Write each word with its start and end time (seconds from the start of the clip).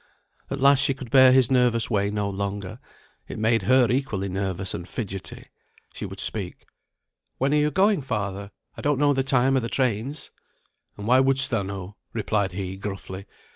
At 0.49 0.59
last 0.59 0.79
she 0.79 0.95
could 0.95 1.11
bear 1.11 1.31
his 1.31 1.51
nervous 1.51 1.87
way 1.91 2.09
no 2.09 2.27
longer, 2.27 2.79
it 3.27 3.37
made 3.37 3.61
her 3.61 3.85
equally 3.87 4.29
nervous 4.29 4.73
and 4.73 4.87
fidgetty. 4.87 5.45
She 5.93 6.07
would 6.07 6.19
speak. 6.19 6.65
"When 7.37 7.53
are 7.53 7.57
you 7.57 7.69
going, 7.69 8.01
father? 8.01 8.49
I 8.75 8.81
don't 8.81 8.97
know 8.97 9.13
the 9.13 9.21
time 9.21 9.55
o' 9.55 9.59
the 9.59 9.69
trains." 9.69 10.31
"And 10.97 11.05
why 11.05 11.21
shouldst 11.21 11.51
thou 11.51 11.61
know?" 11.61 11.97
replied 12.13 12.53
he, 12.53 12.77
gruffly. 12.77 13.27